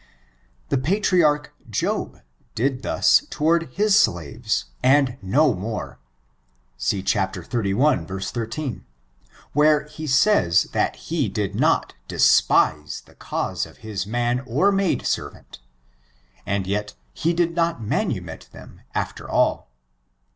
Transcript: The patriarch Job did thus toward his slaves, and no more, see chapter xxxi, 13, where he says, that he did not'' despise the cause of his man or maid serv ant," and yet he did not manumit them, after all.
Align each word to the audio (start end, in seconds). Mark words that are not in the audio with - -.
The 0.69 0.79
patriarch 0.79 1.53
Job 1.69 2.23
did 2.55 2.81
thus 2.81 3.23
toward 3.29 3.69
his 3.73 3.95
slaves, 3.95 4.65
and 4.81 5.15
no 5.21 5.53
more, 5.53 5.99
see 6.75 7.03
chapter 7.03 7.43
xxxi, 7.43 8.31
13, 8.33 8.83
where 9.53 9.83
he 9.85 10.07
says, 10.07 10.63
that 10.71 10.95
he 10.95 11.29
did 11.29 11.53
not'' 11.53 11.93
despise 12.17 13.03
the 13.05 13.13
cause 13.13 13.67
of 13.67 13.77
his 13.85 14.07
man 14.07 14.39
or 14.47 14.71
maid 14.71 15.05
serv 15.05 15.35
ant," 15.35 15.59
and 16.47 16.65
yet 16.65 16.95
he 17.13 17.31
did 17.31 17.53
not 17.55 17.79
manumit 17.83 18.49
them, 18.51 18.81
after 18.95 19.29
all. 19.29 19.69